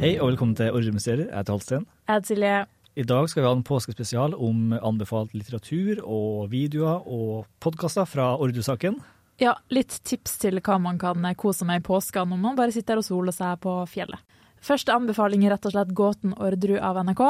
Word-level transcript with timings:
Hei 0.00 0.14
og 0.16 0.30
velkommen 0.30 0.54
til 0.56 0.72
Ordermysterier. 0.72 1.26
Jeg 1.26 1.36
heter 1.36 1.52
Halsten. 1.52 1.82
Jeg 2.08 2.14
heter 2.14 2.28
Silje. 2.30 2.60
I 2.96 3.04
dag 3.04 3.26
skal 3.28 3.42
vi 3.42 3.48
ha 3.50 3.52
en 3.52 3.64
påskespesial 3.68 4.32
om 4.32 4.70
anbefalt 4.72 5.34
litteratur 5.36 5.98
og 6.00 6.46
videoer 6.48 7.02
og 7.04 7.42
podkaster 7.60 8.08
fra 8.08 8.30
Ordu-saken. 8.40 8.96
Ja, 9.44 9.58
litt 9.68 9.98
tips 10.08 10.38
til 10.40 10.56
hva 10.64 10.78
man 10.80 10.96
kan 10.96 11.28
kose 11.36 11.68
med 11.68 11.82
i 11.82 11.84
påska 11.84 12.24
når 12.24 12.40
man 12.46 12.56
bare 12.56 12.72
sitter 12.72 12.96
og 12.96 13.04
soler 13.04 13.36
seg 13.36 13.60
på 13.60 13.74
fjellet. 13.92 14.24
Første 14.64 14.96
anbefaling 14.96 15.44
er 15.44 15.52
rett 15.52 15.68
og 15.68 15.76
slett 15.76 15.92
Gåten 15.92 16.32
Ordru 16.32 16.78
av 16.80 17.02
NRK. 17.04 17.22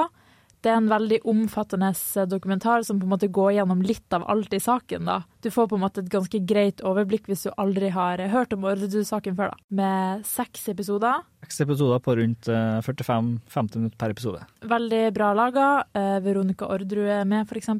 Det 0.60 0.68
er 0.68 0.76
en 0.76 0.90
veldig 0.90 1.22
omfattende 1.24 1.88
dokumentar 2.28 2.82
som 2.84 2.98
på 3.00 3.06
en 3.06 3.12
måte 3.14 3.30
går 3.32 3.54
gjennom 3.56 3.80
litt 3.80 4.12
av 4.12 4.26
alt 4.28 4.52
i 4.52 4.60
saken. 4.60 5.06
da. 5.08 5.22
Du 5.40 5.48
får 5.50 5.70
på 5.70 5.78
en 5.78 5.84
måte 5.86 6.02
et 6.02 6.10
ganske 6.12 6.40
greit 6.44 6.82
overblikk 6.84 7.30
hvis 7.30 7.46
du 7.46 7.50
aldri 7.56 7.88
har 7.94 8.20
hørt 8.28 8.52
om 8.52 8.66
Orderud-saken 8.68 9.38
før. 9.38 9.54
da. 9.54 9.64
Med 9.70 10.26
seks 10.28 10.68
episoder. 10.68 11.24
Seks 11.46 11.62
episoder 11.64 12.02
på 12.04 12.16
rundt 12.20 12.48
eh, 12.52 12.80
45-50 12.84 13.80
minutter 13.80 13.96
per 13.96 14.12
episode. 14.12 14.44
Veldig 14.60 15.02
bra 15.16 15.32
laga. 15.32 15.70
Eh, 15.96 16.20
Veronica 16.20 16.68
Orderud 16.68 17.08
er 17.08 17.24
med, 17.24 17.48
f.eks. 17.48 17.72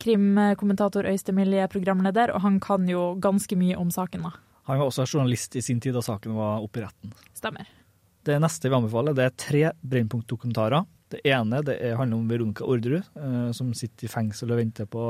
Krimkommentator 0.00 1.08
Øystein 1.08 1.36
Milje 1.36 1.64
er 1.64 1.72
programleder, 1.72 2.32
og 2.34 2.44
han 2.44 2.60
kan 2.60 2.86
jo 2.88 3.14
ganske 3.20 3.56
mye 3.56 3.80
om 3.80 3.88
saken. 3.92 4.28
da. 4.28 4.36
Han 4.68 4.78
var 4.78 4.92
også 4.92 5.08
journalist 5.08 5.56
i 5.56 5.64
sin 5.64 5.80
tid 5.80 5.96
da 5.96 6.04
saken 6.04 6.36
var 6.36 6.60
oppe 6.60 6.80
i 6.80 6.84
retten. 6.84 7.16
Stemmer. 7.34 7.68
Det 8.24 8.36
neste 8.36 8.68
vi 8.68 8.76
anbefaler, 8.76 9.16
det 9.16 9.24
er 9.24 9.36
tre 9.40 9.62
Brennpunkt-dokumentarer. 9.80 10.84
Det 11.10 11.20
ene 11.26 11.60
det 11.66 11.76
er, 11.82 11.96
handler 11.98 12.20
om 12.20 12.28
Veronica 12.30 12.64
Orderud, 12.64 13.02
eh, 13.18 13.50
som 13.56 13.72
sitter 13.74 14.06
i 14.06 14.12
fengsel 14.12 14.52
og 14.54 14.60
venter 14.62 14.86
på 14.90 15.04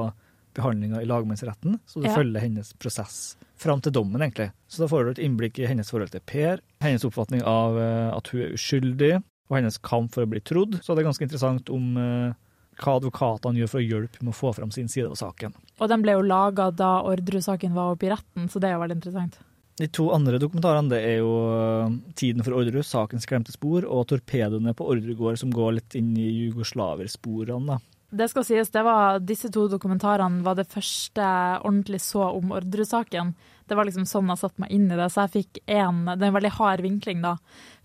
behandlinga 0.56 1.02
i 1.02 1.06
lagmannsretten. 1.06 1.78
Så 1.86 2.00
du 2.02 2.08
Ja. 2.08 2.14
følger 2.16 2.40
hennes 2.40 2.72
prosess 2.80 3.36
fram 3.56 3.80
til 3.80 3.92
dommen, 3.92 4.20
egentlig. 4.20 4.50
Så 4.68 4.78
da 4.82 4.86
får 4.88 5.04
du 5.04 5.10
et 5.10 5.24
innblikk 5.28 5.58
i 5.60 5.66
hennes 5.68 5.90
forhold 5.90 6.10
til 6.10 6.20
Per, 6.26 6.60
hennes 6.80 7.04
oppfatning 7.04 7.42
av 7.44 7.76
eh, 7.78 8.16
at 8.16 8.28
hun 8.32 8.40
er 8.40 8.54
uskyldig, 8.56 9.22
og 9.50 9.56
hennes 9.58 9.78
kamp 9.78 10.12
for 10.14 10.24
å 10.24 10.30
bli 10.30 10.40
trodd. 10.40 10.80
Så 10.82 10.94
det 10.96 11.04
er 11.04 11.10
ganske 11.10 11.22
interessant 11.28 11.68
om 11.70 11.96
eh, 11.98 12.32
hva 12.80 12.96
advokatene 12.98 13.58
gjør 13.60 13.68
for 13.68 13.78
å 13.82 13.86
hjelpe 13.86 14.22
med 14.24 14.32
å 14.32 14.38
få 14.40 14.54
fram 14.56 14.70
sin 14.72 14.88
side 14.88 15.10
av 15.10 15.18
saken. 15.20 15.52
Og 15.80 15.88
den 15.88 16.02
ble 16.02 16.12
jo 16.16 16.22
laga 16.24 16.70
da 16.74 17.02
Orderud-saken 17.04 17.74
var 17.76 17.92
oppe 17.94 18.06
i 18.08 18.10
retten, 18.14 18.48
så 18.48 18.58
det 18.62 18.70
er 18.70 18.78
jo 18.78 18.80
veldig 18.86 18.96
interessant. 18.96 19.38
De 19.80 19.88
to 19.88 20.10
andre 20.12 20.36
dokumentarene 20.40 20.92
det 20.92 20.98
er 21.08 21.20
jo 21.22 21.30
eh, 21.54 21.94
Tiden 22.18 22.44
for 22.44 22.58
Orderud, 22.58 22.84
sakens 22.84 23.24
glemte 23.28 23.54
spor, 23.54 23.86
og 23.88 24.10
Torpedoene 24.10 24.74
på 24.76 24.84
Orderud 24.92 25.38
som 25.40 25.54
går 25.54 25.78
litt 25.78 25.96
inn 25.96 26.12
i 26.20 26.28
jugoslaversporene. 26.28 27.76
da. 27.76 27.78
Det 28.10 28.26
skal 28.28 28.44
sies, 28.44 28.72
det 28.74 28.82
var, 28.82 29.20
disse 29.22 29.48
to 29.54 29.68
dokumentarene 29.70 30.42
var 30.42 30.56
det 30.58 30.66
første 30.68 31.22
jeg 31.22 31.60
ordentlig 31.62 32.00
så 32.02 32.26
om 32.34 32.52
Orderud-saken. 32.58 33.32
Det 33.70 33.78
var 33.78 33.86
liksom 33.86 34.08
sånn 34.10 34.32
jeg 34.32 34.42
satte 34.42 34.64
meg 34.64 34.72
inn 34.74 34.88
i 34.90 34.98
det, 34.98 35.06
så 35.14 35.24
jeg 35.24 35.34
fikk 35.36 35.60
en, 35.70 36.02
det 36.10 36.18
er 36.18 36.28
en 36.32 36.36
veldig 36.40 36.56
hard 36.58 36.82
vinkling 36.84 37.22
da. 37.22 37.36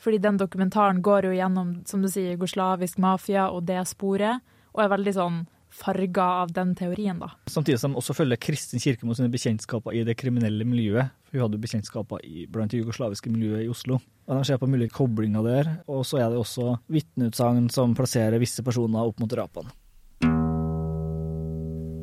Fordi 0.01 0.19
den 0.23 0.41
dokumentaren 0.41 1.03
går 1.05 1.29
jo 1.29 1.35
gjennom, 1.37 1.75
som 1.85 2.01
du 2.01 2.09
sier, 2.09 2.33
jugoslavisk 2.33 2.97
mafia 3.05 3.51
og 3.53 3.67
det 3.69 3.83
sporet, 3.87 4.41
og 4.73 4.83
er 4.83 4.95
veldig 4.97 5.13
sånn 5.15 5.43
farga 5.75 6.25
av 6.41 6.53
den 6.55 6.73
teorien 6.77 7.19
da. 7.19 7.31
Samtidig 7.51 7.79
som 7.81 7.95
også 7.99 8.15
følger 8.15 8.39
Kristin 8.41 8.81
Kirkemo 8.83 9.15
sine 9.17 9.31
bekjentskaper 9.33 9.95
i 9.95 10.03
det 10.07 10.17
kriminelle 10.19 10.67
miljøet. 10.67 11.13
Hun 11.33 11.41
hadde 11.43 11.61
bekjentskaper 11.61 12.23
i, 12.23 12.45
blant 12.51 12.71
det 12.71 12.79
jugoslaviske 12.81 13.31
miljøet 13.33 13.65
i 13.65 13.71
Oslo. 13.71 13.99
Og 14.25 14.37
De 14.39 14.47
ser 14.47 14.61
på 14.61 14.69
mulige 14.71 14.93
koblinger 14.95 15.43
der, 15.45 15.71
og 15.91 16.05
så 16.07 16.23
er 16.23 16.29
det 16.31 16.39
også 16.39 16.77
vitneutsagn 16.91 17.67
som 17.73 17.95
plasserer 17.97 18.41
visse 18.41 18.63
personer 18.65 19.03
opp 19.03 19.19
mot 19.21 19.31
drapene. 19.31 19.73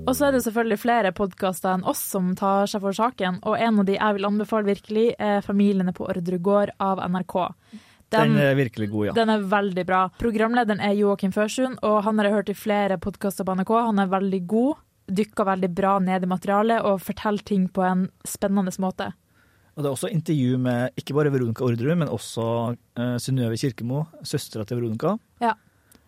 Og 0.02 0.16
så 0.18 0.26
er 0.26 0.34
det 0.34 0.42
selvfølgelig 0.42 0.80
flere 0.82 1.12
podkaster 1.14 1.76
enn 1.76 1.84
oss 1.86 2.00
som 2.12 2.32
tar 2.38 2.66
seg 2.70 2.82
for 2.82 2.96
saken, 2.96 3.38
og 3.46 3.54
en 3.54 3.78
av 3.80 3.86
de 3.86 3.94
jeg 3.94 4.16
vil 4.16 4.26
anbefale 4.26 4.66
virkelig, 4.66 5.06
er 5.14 5.44
Familiene 5.46 5.94
på 5.94 6.08
ordre 6.10 6.40
gård 6.42 6.74
av 6.82 7.00
NRK. 7.06 7.36
Den, 8.12 8.36
er 8.38 8.54
virkelig 8.58 8.90
god, 8.92 9.06
ja. 9.08 9.16
Den 9.16 9.32
er 9.32 9.46
veldig 9.52 9.84
bra. 9.88 10.02
Programlederen 10.20 10.82
er 10.84 10.94
Joakim 10.98 11.32
Førsund, 11.34 11.80
og 11.82 12.02
han 12.06 12.20
har 12.20 12.28
jeg 12.28 12.36
hørt 12.36 12.52
i 12.52 12.58
flere 12.58 13.00
podkaster 13.02 13.48
på 13.48 13.56
NRK. 13.58 13.72
Han 13.88 14.02
er 14.02 14.12
veldig 14.12 14.42
god, 14.50 14.84
dykker 15.12 15.48
veldig 15.48 15.72
bra 15.74 15.96
ned 16.04 16.24
i 16.24 16.30
materialet 16.30 16.86
og 16.88 17.02
forteller 17.02 17.44
ting 17.48 17.66
på 17.72 17.84
en 17.86 18.06
spennende 18.28 18.74
måte. 18.82 19.10
Og 19.72 19.80
Det 19.80 19.88
er 19.88 19.94
også 19.94 20.12
intervju 20.12 20.58
med 20.60 21.00
ikke 21.00 21.16
bare 21.16 21.32
Veronica 21.32 21.64
Orderud, 21.64 21.96
men 21.96 22.10
også 22.12 22.46
uh, 22.76 23.16
Synnøve 23.22 23.56
Kirkemo, 23.56 24.04
søstera 24.20 24.66
til 24.68 24.82
Veronica. 24.82 25.16
Ja. 25.40 25.54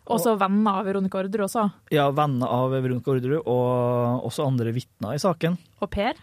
Også 0.04 0.34
venner 0.36 0.82
av 0.82 0.84
Veronica 0.84 1.22
Orderud 1.22 1.46
også. 1.46 1.64
Ja, 1.94 2.10
venner 2.12 2.50
av 2.52 2.74
Veronica 2.74 3.14
Orderud, 3.14 3.40
og 3.48 4.26
også 4.28 4.44
andre 4.44 4.74
vitner 4.76 5.16
i 5.16 5.22
saken. 5.22 5.56
Og 5.80 5.88
Per. 5.94 6.20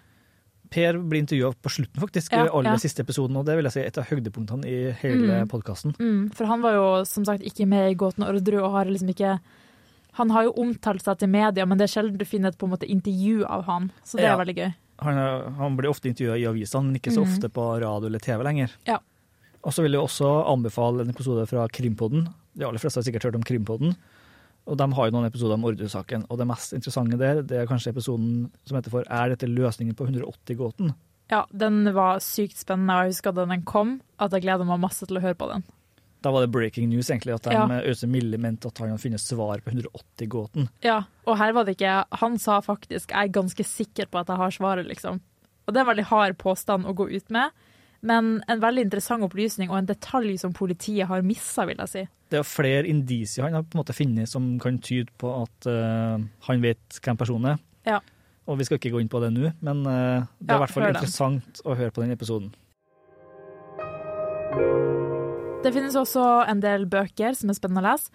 Per 0.71 0.97
blir 1.03 1.19
intervjua 1.19 1.51
på 1.61 1.69
slutten, 1.69 1.99
faktisk, 1.99 2.31
Ja, 2.31 2.45
i 2.45 2.49
aller 2.49 2.71
ja. 2.71 2.79
siste 2.79 3.03
episoden, 3.03 3.35
og 3.35 3.45
det 3.45 3.57
vil 3.57 3.67
jeg 3.67 3.73
si 3.75 3.81
et 3.83 3.97
av 3.99 4.05
høydepunktene 4.07 4.65
i 4.65 4.91
hele 5.01 5.41
Mm. 5.43 5.49
podkasten. 5.51 5.91
Mm, 5.99 6.29
for 6.33 6.45
han 6.47 6.61
var 6.63 6.73
jo 6.77 7.03
som 7.05 7.25
sagt 7.27 7.43
ikke 7.43 7.67
med 7.67 7.91
i 7.91 7.95
Gåten 7.99 8.23
Orderud, 8.23 8.63
og 8.63 8.71
har 8.71 8.85
liksom 8.85 9.09
ikke 9.13 9.39
Han 10.13 10.29
har 10.29 10.43
jo 10.43 10.51
omtalt 10.59 11.01
seg 11.01 11.19
til 11.19 11.29
media, 11.29 11.65
men 11.65 11.77
det 11.77 11.85
er 11.89 12.01
sjelden 12.01 12.17
du 12.17 12.25
finner 12.25 12.49
et 12.49 12.57
på 12.57 12.65
en 12.67 12.71
måte 12.73 12.83
intervju 12.89 13.45
av 13.47 13.63
han, 13.63 13.91
så 14.03 14.17
det 14.17 14.23
Ja. 14.25 14.33
er 14.37 14.43
veldig 14.45 14.55
gøy. 14.57 14.73
Han, 14.99 15.17
er- 15.17 15.49
han 15.51 15.77
blir 15.77 15.89
ofte 15.89 16.09
intervjua 16.09 16.35
i 16.37 16.43
avisene, 16.51 16.83
men 16.91 16.95
ikke 16.99 17.11
så 17.15 17.23
mm. 17.23 17.31
ofte 17.31 17.49
på 17.49 17.79
radio 17.81 18.07
eller 18.07 18.19
TV 18.19 18.43
lenger. 18.43 18.71
Ja. 18.85 18.97
Og 19.63 19.71
så 19.71 19.81
vil 19.81 19.93
jeg 19.93 20.01
også 20.01 20.45
anbefale 20.51 21.01
en 21.01 21.09
episode 21.09 21.47
fra 21.47 21.65
Krimpodden. 21.69 22.27
De 22.57 22.65
aller 22.65 22.77
fleste 22.77 22.97
har 22.99 23.03
sikkert 23.03 23.23
hørt 23.23 23.35
om 23.35 23.43
Krimpodden. 23.43 23.95
Og 24.69 24.77
de 24.77 24.87
har 24.93 25.07
jo 25.07 25.13
noen 25.15 25.27
episoder 25.27 25.57
om 25.57 25.65
Orderud-saken. 25.65 26.27
Og 26.29 26.37
det 26.37 26.47
mest 26.49 26.75
interessante 26.77 27.17
der, 27.17 27.41
det 27.41 27.57
er 27.57 27.69
kanskje 27.69 27.95
episoden 27.95 28.51
som 28.67 28.77
heter 28.77 28.93
for 28.93 29.07
Er 29.09 29.33
dette 29.33 29.49
løsningen 29.49 29.97
på 29.97 30.07
180-gåten? 30.07 30.93
Ja, 31.31 31.45
den 31.55 31.85
var 31.95 32.19
sykt 32.19 32.59
spennende, 32.59 32.93
og 32.93 33.07
jeg 33.07 33.15
husker 33.15 33.35
da 33.35 33.45
den 33.47 33.63
kom, 33.63 34.01
at 34.19 34.33
jeg 34.35 34.43
gleda 34.43 34.67
meg 34.67 34.81
masse 34.83 35.07
til 35.07 35.17
å 35.17 35.23
høre 35.23 35.39
på 35.39 35.47
den. 35.47 35.63
Da 36.21 36.29
var 36.29 36.43
det 36.43 36.51
breaking 36.53 36.89
news, 36.91 37.09
egentlig, 37.09 37.33
at 37.33 37.47
de 37.47 37.55
Ja. 37.55 37.65
Øystein 37.65 38.11
Mille 38.11 38.37
mente 38.37 38.67
at 38.67 38.77
han 38.77 38.91
hadde 38.91 39.01
funnet 39.01 39.23
svar 39.23 39.61
på 39.63 39.71
180-gåten. 39.71 40.69
Ja, 40.83 41.03
og 41.25 41.37
her 41.37 41.53
var 41.53 41.65
det 41.65 41.77
ikke 41.77 42.05
Han 42.19 42.37
sa 42.37 42.59
faktisk 42.61 43.09
'jeg 43.09 43.29
er 43.29 43.33
ganske 43.41 43.63
sikker 43.65 44.05
på 44.05 44.19
at 44.19 44.27
jeg 44.27 44.37
har 44.37 44.51
svaret', 44.51 44.87
liksom. 44.87 45.21
Og 45.67 45.73
det 45.73 45.77
er 45.77 45.81
en 45.81 45.95
veldig 45.95 46.09
hard 46.09 46.37
påstand 46.37 46.85
å 46.85 46.93
gå 46.93 47.09
ut 47.09 47.31
med, 47.31 47.51
men 48.01 48.39
en 48.49 48.61
veldig 48.61 48.87
interessant 48.87 49.25
opplysning 49.25 49.69
og 49.69 49.77
en 49.77 49.89
detalj 49.89 50.33
som 50.41 50.55
politiet 50.57 51.09
har 51.09 51.25
missa, 51.25 51.65
vil 51.69 51.81
jeg 51.83 51.91
si. 51.91 52.05
Det 52.31 52.39
er 52.39 52.47
flere 52.47 52.87
indisier 52.89 53.45
han 53.45 53.57
har 53.57 53.65
på 53.67 53.75
en 53.75 53.81
måte 53.83 53.95
funnet 53.95 54.29
som 54.31 54.55
kan 54.61 54.79
tyde 54.81 55.11
på 55.21 55.33
at 55.43 55.67
uh, 55.69 56.17
han 56.47 56.63
vet 56.63 56.99
hvem 57.03 57.19
personen 57.19 57.53
er. 57.53 57.61
Ja. 57.85 57.99
Og 58.49 58.57
vi 58.57 58.65
skal 58.65 58.79
ikke 58.79 58.93
gå 58.95 59.03
inn 59.03 59.11
på 59.11 59.21
det 59.21 59.29
nå, 59.35 59.51
men 59.61 59.85
uh, 59.85 60.25
det 60.39 60.49
er 60.49 60.55
Ja, 60.55 60.57
i 60.57 60.63
hvert 60.63 60.73
fall 60.73 60.87
den. 60.87 60.95
interessant 60.97 61.61
å 61.65 61.77
høre 61.77 61.93
på 61.93 62.03
den 62.03 62.15
episoden. 62.15 62.53
Det 65.61 65.69
finnes 65.75 65.95
også 65.95 66.23
en 66.49 66.61
del 66.63 66.87
bøker 66.89 67.35
som 67.37 67.51
er 67.51 67.57
spennende 67.57 67.83
å 67.83 67.91
lese. 67.91 68.09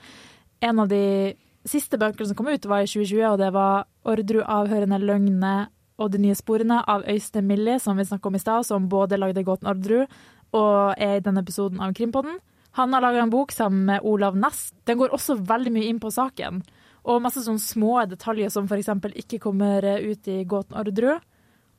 En 0.66 0.80
av 0.82 0.90
de 0.90 1.36
siste 1.66 1.98
bøkene 1.98 2.26
som 2.26 2.38
kom 2.38 2.50
ut, 2.50 2.66
var 2.66 2.82
i 2.82 2.90
2020, 2.90 3.22
og 3.28 3.38
det 3.38 3.52
var 3.54 3.86
'Ordru 4.06 4.42
avhørende 4.42 4.98
løgne 4.98 5.68
og 5.98 6.10
de 6.12 6.20
nye 6.20 6.36
sporene' 6.36 6.82
av 6.86 7.06
Øystein 7.08 7.46
Millie, 7.46 7.78
som 7.80 7.96
vi 7.96 8.04
snakka 8.04 8.28
om 8.28 8.34
i 8.36 8.42
stad, 8.42 8.66
som 8.66 8.88
både 8.88 9.18
lagde 9.18 9.44
gåten 9.44 9.68
Ordru 9.68 10.06
og 10.54 10.94
er 10.96 11.16
i 11.16 11.24
denne 11.24 11.42
episoden 11.42 11.80
av 11.80 11.94
Krimpodden. 11.96 12.38
Han 12.78 12.92
har 12.92 13.02
laga 13.02 13.22
en 13.22 13.32
bok 13.32 13.52
sammen 13.52 13.86
med 13.88 14.04
Olav 14.04 14.36
Næss. 14.36 14.72
Den 14.86 14.98
går 14.98 15.14
også 15.16 15.38
veldig 15.48 15.72
mye 15.72 15.88
inn 15.88 16.00
på 16.00 16.12
saken. 16.12 16.62
Og 17.04 17.22
masse 17.22 17.42
sånne 17.42 17.62
små 17.62 18.04
detaljer 18.08 18.52
som 18.52 18.68
f.eks. 18.68 18.92
ikke 19.16 19.40
kommer 19.42 19.82
ut 19.82 20.28
i 20.28 20.44
gåten 20.44 20.76
Ordru. 20.76 21.16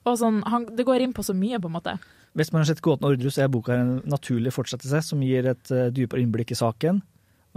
Og 0.08 0.20
sånn, 0.20 0.42
han, 0.48 0.68
det 0.76 0.86
går 0.88 1.04
inn 1.04 1.14
på 1.16 1.26
så 1.26 1.36
mye, 1.38 1.60
på 1.62 1.70
en 1.70 1.78
måte. 1.78 1.98
Hvis 2.38 2.52
man 2.54 2.62
har 2.62 2.70
sett 2.70 2.84
Gåten 2.86 3.08
Orderud, 3.08 3.32
så 3.34 3.44
er 3.44 3.52
boka 3.52 3.74
en 3.74 3.96
naturlig 4.06 4.54
fortsettelse 4.54 5.02
som 5.10 5.22
gir 5.26 5.48
et 5.50 5.72
eh, 5.74 5.90
dypere 5.94 6.22
innblikk 6.22 6.54
i 6.54 6.60
saken, 6.60 7.02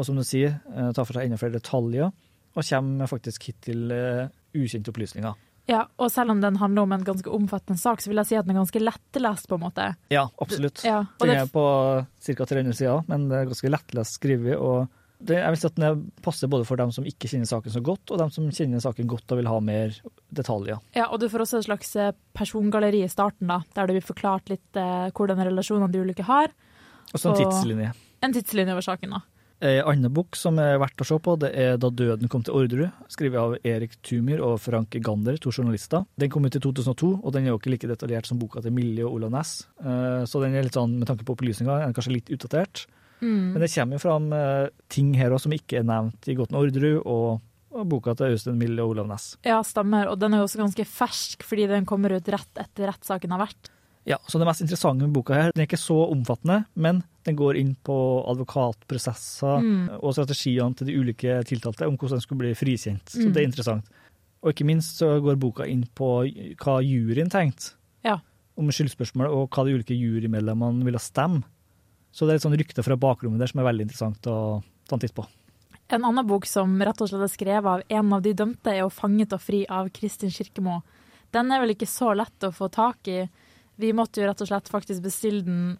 og 0.00 0.06
som 0.06 0.16
du 0.16 0.24
sier, 0.24 0.56
eh, 0.72 0.90
tar 0.96 1.04
for 1.04 1.18
seg 1.18 1.28
enda 1.28 1.36
flere 1.40 1.58
detaljer, 1.58 2.08
og 2.56 2.66
kommer 2.66 3.10
faktisk 3.10 3.50
hit 3.50 3.58
til 3.68 3.92
eh, 3.92 4.30
ukjente 4.56 4.88
opplysninger. 4.88 5.36
Ja, 5.70 5.84
og 6.02 6.10
selv 6.10 6.34
om 6.34 6.40
den 6.42 6.56
handler 6.58 6.82
om 6.82 6.92
en 6.96 7.04
ganske 7.06 7.30
omfattende 7.30 7.78
sak, 7.78 8.02
så 8.02 8.10
vil 8.10 8.18
jeg 8.18 8.26
si 8.26 8.38
at 8.38 8.46
den 8.48 8.56
er 8.56 8.60
ganske 8.64 8.80
lettelest, 8.82 9.46
på 9.48 9.54
en 9.54 9.62
måte. 9.68 9.84
Ja, 10.10 10.24
absolutt. 10.42 10.82
Ja, 10.84 11.04
Den 11.22 11.30
det, 11.30 11.36
er 11.44 11.52
på 11.52 11.64
ca. 12.26 12.44
300 12.50 12.74
sider, 12.74 13.04
men 13.06 13.28
det 13.30 13.38
er 13.44 13.52
ganske 13.52 13.70
lettlest 13.70 14.18
skrevet. 14.18 14.56
og 14.58 14.88
det, 15.20 15.36
jeg 15.36 15.52
vil 15.52 15.58
si 15.60 15.66
at 15.68 15.74
den 15.76 15.84
er- 15.84 16.22
passer 16.24 16.48
både 16.48 16.64
for 16.64 16.80
dem 16.80 16.90
som 16.96 17.04
ikke 17.04 17.28
kjenner 17.28 17.46
saken 17.46 17.70
så 17.74 17.82
godt, 17.84 18.10
og 18.10 18.18
dem 18.18 18.30
som 18.32 18.48
kjenner 18.50 18.80
saken 18.80 19.06
godt 19.06 19.30
og 19.30 19.36
vil 19.38 19.46
ha 19.52 19.58
mer 19.60 19.94
detaljer. 20.32 20.78
ja, 20.96 21.06
og 21.12 21.20
du 21.20 21.28
får 21.28 21.44
også 21.44 21.58
et 21.60 21.66
slags 21.68 21.94
eh, 21.96 22.12
persongalleri 22.34 23.04
i 23.04 23.08
starten, 23.12 23.46
da, 23.46 23.60
der 23.76 23.86
det 23.86 23.98
blir 23.98 24.06
forklart 24.14 24.48
litt 24.48 24.76
eh, 24.80 25.10
hvordan 25.12 25.38
relasjonene 25.44 25.92
de 25.92 26.00
ulike 26.00 26.24
har. 26.24 26.48
Og 27.12 27.20
så 27.20 27.30
en 27.34 27.36
tidslinje. 27.44 27.92
En 28.22 28.32
tidslinje 28.32 28.72
over 28.72 28.82
saken, 28.82 29.10
da. 29.10 29.20
En 29.60 29.82
annen 29.90 30.12
bok 30.16 30.36
som 30.40 30.56
er 30.62 30.78
verdt 30.80 31.02
å 31.04 31.04
se 31.04 31.18
på, 31.20 31.34
det 31.42 31.50
er 31.52 31.74
Da 31.80 31.90
døden 31.92 32.30
kom 32.32 32.40
til 32.46 32.54
Orderud, 32.56 32.94
skrevet 33.12 33.36
av 33.40 33.56
Erik 33.68 33.98
Tumir 34.06 34.40
og 34.44 34.54
Frank 34.64 34.96
Gander, 35.04 35.36
to 35.36 35.52
journalister. 35.52 36.06
Den 36.16 36.30
kom 36.32 36.46
ut 36.48 36.56
i 36.56 36.62
2002, 36.64 37.10
og 37.20 37.34
den 37.36 37.44
er 37.44 37.52
jo 37.52 37.58
ikke 37.60 37.74
like 37.74 37.90
detaljert 37.90 38.26
som 38.30 38.40
boka 38.40 38.62
til 38.64 38.72
Millie 38.72 39.04
og 39.04 39.18
Olav 39.18 39.34
Næss. 39.34 39.66
Eh, 39.84 40.24
Så 40.24 40.40
den 40.40 40.54
er 40.56 40.64
litt 40.64 40.78
sånn, 40.78 40.96
med 40.98 41.08
tanke 41.10 41.26
på 41.28 41.36
opplysninger, 41.36 41.84
er 41.88 41.92
kanskje 41.92 42.14
litt 42.16 42.32
utdatert. 42.32 42.86
Mm. 43.20 43.52
Men 43.52 43.60
det 43.60 43.68
kommer 43.74 43.98
jo 43.98 44.02
fram 44.06 44.32
eh, 44.32 44.68
ting 44.88 45.12
her 45.20 45.30
også 45.36 45.50
som 45.50 45.52
ikke 45.58 45.82
er 45.82 45.84
nevnt 45.84 46.28
i 46.32 46.34
Gåten 46.38 46.56
Orderud, 46.56 47.02
og, 47.04 47.42
og 47.76 47.84
boka 47.92 48.14
til 48.16 48.32
Øystein 48.32 48.56
Millie 48.56 48.80
og 48.80 48.94
Olav 48.94 49.10
Næss. 49.12 49.34
Ja, 49.44 49.60
stemmer. 49.60 50.08
Og 50.08 50.16
den 50.18 50.32
er 50.32 50.40
jo 50.40 50.48
også 50.48 50.62
ganske 50.62 50.88
fersk, 50.88 51.44
fordi 51.44 51.68
den 51.68 51.84
kommer 51.84 52.16
ut 52.16 52.32
rett 52.32 52.64
etter 52.64 52.88
rettssaken 52.88 53.36
har 53.36 53.44
vært. 53.44 53.70
Ja, 54.06 54.16
så 54.26 54.38
det 54.38 54.46
mest 54.48 54.62
interessante 54.64 55.04
med 55.04 55.12
boka 55.12 55.34
her, 55.34 55.52
den 55.52 55.60
er 55.62 55.66
ikke 55.68 55.78
så 55.78 56.10
omfattende, 56.10 56.64
men 56.74 57.02
den 57.24 57.36
går 57.36 57.56
inn 57.60 57.76
på 57.84 58.24
advokatprosesser 58.32 59.60
Mm. 59.60 59.98
og 60.02 60.14
strategiene 60.14 60.74
til 60.76 60.86
de 60.86 60.96
ulike 60.96 61.44
tiltalte 61.44 61.86
om 61.86 61.96
hvordan 61.96 62.16
de 62.18 62.20
skulle 62.24 62.38
bli 62.38 62.54
frikjent. 62.54 63.04
Så 63.04 63.26
Mm. 63.28 63.32
det 63.34 63.42
er 63.42 63.46
interessant. 63.48 63.84
Og 64.42 64.52
ikke 64.54 64.64
minst 64.64 64.96
så 64.98 65.20
går 65.20 65.36
boka 65.38 65.66
inn 65.68 65.84
på 65.94 66.24
hva 66.56 66.80
juryen 66.82 67.28
tenkte 67.30 67.74
Ja. 68.04 68.18
om 68.56 68.68
skyldspørsmålet, 68.68 69.30
og 69.30 69.50
hva 69.50 69.64
de 69.64 69.74
ulike 69.74 69.94
jurymedlemmene 69.94 70.82
ville 70.84 70.98
stemme. 70.98 71.44
Så 72.12 72.26
det 72.26 72.30
er 72.30 72.32
litt 72.32 72.42
sånn 72.42 72.58
rykte 72.58 72.82
fra 72.82 72.96
bakrommet 72.96 73.38
der 73.38 73.46
som 73.46 73.60
er 73.60 73.70
veldig 73.72 73.82
interessant 73.82 74.22
å 74.26 74.62
ta 74.88 74.96
en 74.96 75.00
titt 75.00 75.14
på. 75.14 75.26
En 75.90 76.02
annen 76.04 76.26
bok 76.26 76.46
som 76.46 76.78
rett 76.80 77.00
og 77.00 77.08
slett 77.08 77.20
er 77.22 77.28
skrevet 77.36 77.66
av 77.66 77.82
en 77.90 78.12
av 78.12 78.22
de 78.22 78.32
dømte, 78.32 78.66
er 78.66 78.88
'Fanget 78.88 79.32
og 79.32 79.40
fri' 79.40 79.66
av 79.68 79.90
Kristin 79.92 80.30
Kirkemo. 80.30 80.82
Den 81.32 81.50
er 81.52 81.60
vel 81.60 81.74
ikke 81.74 81.86
så 81.86 82.16
lett 82.16 82.38
å 82.40 82.52
få 82.52 82.70
tak 82.70 83.06
i. 83.08 83.28
Vi 83.80 83.92
måtte 83.96 84.20
jo 84.20 84.26
rett 84.28 84.40
og 84.44 84.48
slett 84.50 84.68
faktisk 84.70 85.02
bestille 85.04 85.42
den 85.46 85.78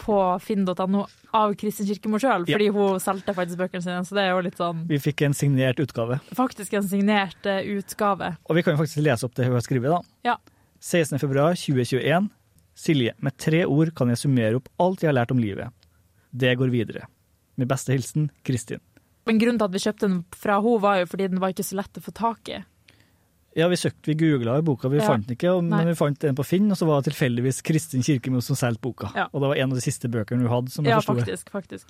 på 0.00 0.16
finn.no 0.40 1.02
av 1.36 1.52
Kristin 1.60 1.86
Kirkemo 1.88 2.18
sjøl, 2.22 2.46
Ja. 2.48 2.56
fordi 2.56 2.68
hun 2.72 3.00
solgte 3.02 3.34
faktisk 3.36 3.58
bøkene 3.60 3.82
sine. 3.84 4.00
Så 4.06 4.14
det 4.16 4.22
er 4.24 4.30
jo 4.34 4.40
litt 4.46 4.56
sånn 4.60 4.86
Vi 4.88 4.98
fikk 5.02 5.22
en 5.26 5.34
signert 5.36 5.78
utgave, 5.82 6.20
faktisk 6.34 6.74
en 6.78 6.86
signert 6.88 7.44
eh, 7.46 7.62
utgave. 7.76 8.36
og 8.48 8.56
vi 8.56 8.62
kan 8.62 8.74
jo 8.76 8.82
faktisk 8.84 9.02
lese 9.04 9.24
opp 9.26 9.34
det 9.34 9.46
hun 9.46 9.54
har 9.58 9.60
skrevet. 9.66 9.90
da. 9.90 10.00
Ja. 10.24 10.36
16. 10.80 11.18
februar 11.20 11.54
2021. 11.54 12.30
Silje, 12.74 13.12
med 13.20 13.36
tre 13.36 13.64
ord 13.66 13.90
kan 13.94 14.08
jeg 14.08 14.16
summere 14.22 14.56
opp 14.56 14.68
alt 14.80 15.02
jeg 15.02 15.10
har 15.10 15.18
lært 15.18 15.30
om 15.34 15.38
livet. 15.42 15.68
Det 16.32 16.56
går 16.56 16.70
videre. 16.72 17.02
Med 17.58 17.68
beste 17.68 17.92
hilsen 17.92 18.30
Kristin. 18.46 18.80
Men 19.26 19.38
grunnen 19.38 19.58
til 19.60 19.66
at 19.68 19.72
vi 19.74 19.82
kjøpte 19.84 20.06
den 20.08 20.24
fra 20.32 20.60
henne, 20.62 20.80
var 20.80 21.00
jo 21.02 21.06
fordi 21.10 21.28
den 21.28 21.40
var 21.42 21.52
ikke 21.52 21.66
så 21.66 21.76
lett 21.76 21.98
å 21.98 22.02
få 22.02 22.14
tak 22.16 22.48
i. 22.48 22.62
Ja, 23.60 23.68
vi 23.68 23.76
søkte, 23.78 24.08
vi 24.08 24.16
googla 24.16 24.58
i 24.58 24.64
boka, 24.66 24.88
vi 24.88 24.98
Ja. 25.02 25.06
fant 25.10 25.26
den 25.28 25.36
ikke, 25.36 25.52
og- 25.54 25.64
men 25.64 25.86
vi 25.90 25.94
fant 25.98 26.18
den 26.18 26.34
på 26.38 26.44
Finn, 26.48 26.70
og 26.72 26.78
så 26.80 26.86
var 26.88 27.02
det 27.02 27.12
tilfeldigvis 27.12 27.62
Kristin 27.62 28.02
Kirkemo 28.02 28.40
som 28.42 28.56
solgte 28.56 28.80
boka. 28.80 29.10
Ja. 29.14 29.26
Og 29.34 29.40
det 29.42 29.48
var 29.52 29.54
en 29.56 29.70
av 29.72 29.76
de 29.76 29.84
siste 29.84 30.08
bøkene 30.10 30.42
hun 30.42 30.48
hadde. 30.48 30.70
som 30.70 30.84
jeg 30.84 30.92
Ja, 30.92 31.00
forsto 31.00 31.16
faktisk. 31.20 31.50
faktisk. 31.50 31.84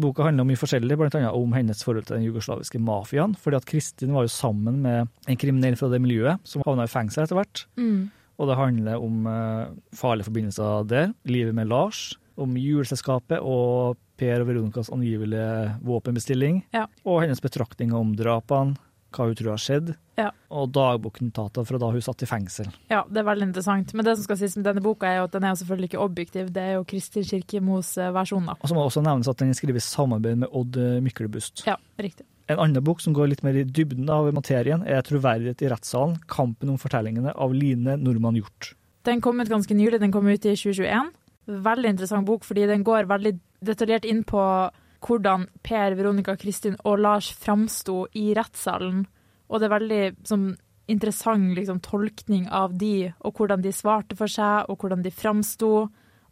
Boka 0.00 0.22
handler 0.24 0.40
om 0.40 0.48
mye 0.48 0.56
forskjellig, 0.56 0.96
annet 1.14 1.34
om 1.36 1.52
hennes 1.52 1.82
forhold 1.84 2.06
til 2.06 2.16
den 2.16 2.24
jugoslaviske 2.32 2.80
mafiaen. 2.80 3.36
fordi 3.36 3.56
at 3.56 3.66
Kristin 3.66 4.12
var 4.14 4.22
jo 4.22 4.28
sammen 4.28 4.80
med 4.80 5.08
en 5.28 5.36
kriminell 5.36 5.76
fra 5.76 5.90
det 5.90 6.00
miljøet, 6.00 6.38
som 6.44 6.62
havna 6.64 6.84
i 6.84 6.86
fengsel 6.86 7.24
etter 7.24 7.36
hvert. 7.36 7.66
Mm. 7.76 8.10
Og 8.40 8.48
det 8.48 8.56
handler 8.56 8.96
om 9.02 9.26
eh, 9.26 9.66
farlige 9.94 10.24
forbindelser 10.30 10.86
der, 10.88 11.14
livet 11.26 11.52
med 11.54 11.68
Lars, 11.68 12.16
om 12.38 12.54
juleselskapet 12.56 13.38
og 13.42 13.98
Per 14.16 14.40
og 14.40 14.46
Veronicas 14.46 14.88
angivelige 14.90 15.78
våpenbestilling, 15.84 16.62
Ja. 16.72 16.86
og 17.04 17.20
hennes 17.22 17.40
betraktninger 17.40 17.92
om 17.94 18.14
drapene, 18.16 18.76
hva 19.12 19.26
hun 19.28 19.36
tror 19.38 19.50
har 19.54 19.60
skjedd, 19.62 19.94
Ja. 20.18 20.30
og 20.50 20.72
dagboknotater 20.72 21.66
fra 21.66 21.78
da 21.78 21.90
hun 21.92 22.00
satt 22.04 22.22
i 22.22 22.26
fengsel. 22.26 22.66
Ja, 22.90 23.02
det 23.08 23.22
er 23.22 23.28
veldig 23.28 23.48
interessant. 23.50 23.94
Men 23.94 24.04
det 24.04 24.16
som 24.16 24.24
skal 24.24 24.36
sies 24.40 24.56
med 24.56 24.64
denne 24.66 24.82
boka, 24.84 25.06
er 25.06 25.20
jo 25.20 25.24
at 25.28 25.32
den 25.36 25.44
er 25.44 25.54
selvfølgelig 25.54 25.90
ikke 25.92 26.02
objektiv. 26.04 26.52
Det 26.52 26.62
er 26.62 26.74
jo 26.80 26.84
Kristin 26.84 27.24
Kirkemos 27.24 27.96
eh, 27.98 28.10
versjon, 28.12 28.46
da. 28.46 28.56
Og 28.60 28.68
så 28.68 28.74
må 28.74 28.84
også 28.84 29.02
nevnes 29.04 29.28
at 29.28 29.36
den 29.38 29.50
er 29.54 29.58
skrevet 29.58 29.80
i 29.82 29.86
samarbeid 29.86 30.38
med 30.44 30.48
Odd 30.52 30.76
Myklebust. 31.02 31.64
Ja, 31.66 31.76
riktig. 31.98 32.26
En 32.50 32.58
annen 32.58 32.82
bok 32.84 33.00
som 33.00 33.14
går 33.14 33.28
litt 33.30 33.42
mer 33.46 33.54
i 33.56 33.64
dybden 33.64 34.08
av 34.10 34.26
materien, 34.34 34.82
er 34.86 35.00
'Troverdighet 35.02 35.62
i 35.62 35.68
rettssalen 35.70 36.18
kampen 36.26 36.68
om 36.70 36.76
fortellingene' 36.76 37.32
av 37.36 37.54
Line 37.54 37.96
Normann 38.02 38.34
Hjort. 38.34 38.74
Den 39.04 39.20
kom 39.20 39.40
ut 39.40 39.48
ganske 39.48 39.74
nylig, 39.74 40.00
den 40.00 40.12
kom 40.12 40.26
ut 40.26 40.44
i 40.44 40.54
2021. 40.54 41.10
Veldig 41.48 41.88
interessant 41.90 42.26
bok, 42.26 42.44
fordi 42.44 42.66
den 42.66 42.84
går 42.84 43.06
veldig 43.06 43.38
detaljert 43.64 44.04
inn 44.04 44.22
på 44.24 44.70
hvordan 45.02 45.46
Per, 45.62 45.96
Veronica, 45.98 46.36
Kristin 46.40 46.76
og 46.84 47.00
Lars 47.02 47.32
framsto 47.38 48.06
i 48.18 48.30
rettssalen. 48.36 49.04
Og 49.50 49.60
det 49.60 49.68
er 49.68 49.74
veldig 49.74 50.02
sånn, 50.28 50.46
interessant 50.92 51.52
liksom, 51.56 51.80
tolkning 51.84 52.48
av 52.50 52.74
de, 52.78 53.12
og 53.22 53.38
hvordan 53.38 53.62
de 53.64 53.72
svarte 53.74 54.16
for 54.18 54.30
seg, 54.30 54.70
og 54.70 54.80
hvordan 54.82 55.04
de 55.04 55.12
framsto. 55.14 55.72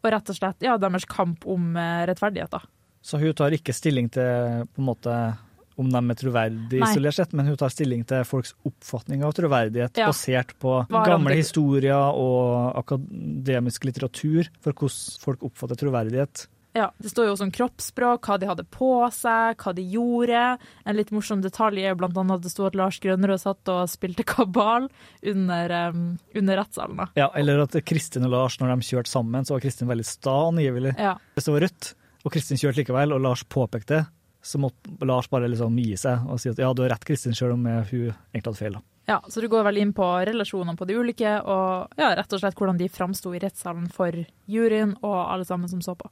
Og 0.01 0.09
rett 0.15 0.33
og 0.33 0.37
slett 0.39 0.65
ja, 0.65 0.79
deres 0.81 1.05
kamp 1.05 1.45
om 1.51 1.75
eh, 1.77 2.07
rettferdighet. 2.09 2.55
da. 2.55 2.63
Så 3.05 3.21
hun 3.21 3.35
tar 3.37 3.53
ikke 3.57 3.75
stilling 3.77 4.09
til 4.13 4.65
på 4.73 4.81
en 4.81 4.89
måte 4.89 5.17
om 5.81 5.89
de 5.89 6.01
er 6.13 6.19
troverdige 6.19 6.85
isolert 6.85 7.17
sett, 7.17 7.33
men 7.37 7.49
hun 7.49 7.57
tar 7.57 7.73
stilling 7.73 8.03
til 8.09 8.25
folks 8.29 8.53
oppfatning 8.69 9.23
av 9.25 9.33
troverdighet 9.37 9.97
Ja. 9.97 10.11
basert 10.11 10.53
på 10.61 10.75
Hva 10.91 11.05
gamle 11.07 11.37
historier 11.39 12.13
og 12.13 12.77
akademisk 12.77 13.87
litteratur 13.89 14.51
for 14.61 14.73
hvordan 14.73 15.21
folk 15.25 15.47
oppfatter 15.49 15.81
troverdighet. 15.81 16.47
Ja, 16.77 16.93
Det 16.99 17.11
står 17.11 17.27
jo 17.27 17.33
også 17.35 17.47
om 17.49 17.53
kroppsspråk, 17.55 18.27
hva 18.29 18.37
de 18.39 18.47
hadde 18.47 18.65
på 18.71 18.91
seg, 19.15 19.59
hva 19.59 19.73
de 19.75 19.83
gjorde. 19.91 20.43
En 20.87 20.99
litt 20.99 21.11
morsom 21.15 21.43
detalj 21.43 21.83
er 21.83 21.97
blant 21.99 22.17
annet 22.21 22.39
at 22.39 22.47
det 22.47 22.53
sto 22.53 22.69
at 22.69 22.79
Lars 22.79 23.01
Grønnerød 23.03 23.43
satt 23.43 23.73
og 23.73 23.89
spilte 23.91 24.27
kabal 24.29 24.87
under, 25.27 25.75
um, 25.91 26.05
under 26.35 26.61
rettssalen. 26.63 27.03
da. 27.03 27.09
Ja, 27.19 27.31
eller 27.35 27.65
at 27.65 27.75
Kristin 27.85 28.29
og 28.29 28.35
Lars, 28.37 28.61
når 28.61 28.77
de 28.77 28.87
kjørte 28.93 29.11
sammen, 29.11 29.47
så 29.47 29.57
var 29.57 29.67
Kristin 29.67 29.91
veldig 29.91 30.07
sta 30.07 30.37
angivelig. 30.53 30.95
Ja, 30.99 31.17
det 31.35 31.47
var 31.49 31.67
rødt, 31.67 31.93
og 32.23 32.33
Kristin 32.37 32.61
kjørte 32.61 32.85
likevel, 32.85 33.17
og 33.17 33.23
Lars 33.27 33.43
påpekte 33.45 34.05
så 34.43 34.59
måtte 34.59 35.05
Lars 35.05 35.29
bare 35.29 35.49
liksom 35.53 35.77
gi 35.79 35.97
seg 36.01 36.25
og 36.31 36.41
si 36.41 36.49
at 36.49 36.61
ja, 36.61 36.71
du 36.73 36.85
har 36.85 36.95
rett, 36.95 37.05
Kristin, 37.05 37.35
selv 37.37 37.59
om 37.59 37.67
hun 37.67 37.75
egentlig 37.83 38.47
hadde 38.47 38.57
feil. 38.57 38.79
da. 38.79 38.83
ja, 39.11 39.19
Så 39.29 39.43
du 39.43 39.49
går 39.53 39.67
vel 39.69 39.83
inn 39.83 39.93
på 39.97 40.07
relasjonene 40.31 40.79
på 40.79 40.89
de 40.89 40.97
ulike, 40.97 41.35
og 41.43 42.01
ja, 42.01 42.15
rett 42.17 42.33
og 42.33 42.41
slett 42.41 42.57
hvordan 42.57 42.81
de 42.81 42.89
framsto 42.89 43.35
i 43.35 43.43
rettssalen 43.43 43.91
for 43.93 44.17
juryen 44.49 44.97
og 45.03 45.19
alle 45.27 45.45
sammen 45.45 45.69
som 45.69 45.83
så 45.85 45.97
på. 45.99 46.09